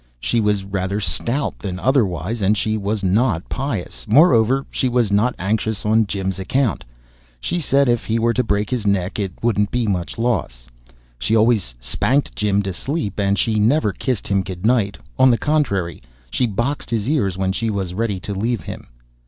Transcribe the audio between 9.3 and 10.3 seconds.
wouldn't be much